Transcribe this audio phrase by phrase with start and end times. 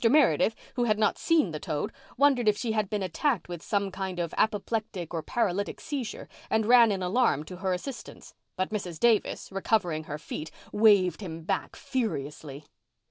[0.09, 3.91] Meredith, who had not seen the toad, wondered if she had been attacked with some
[3.91, 8.33] kind of apoplectic or paralytic seizure, and ran in alarm to her assistance.
[8.55, 8.99] But Mrs.
[8.99, 12.65] Davis, recovering her feet, waved him back furiously.